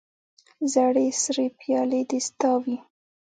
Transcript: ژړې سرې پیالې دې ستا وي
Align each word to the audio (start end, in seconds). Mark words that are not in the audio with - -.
ژړې 0.71 1.07
سرې 1.21 1.47
پیالې 1.59 2.01
دې 2.09 2.19
ستا 2.27 2.51
وي 2.63 2.77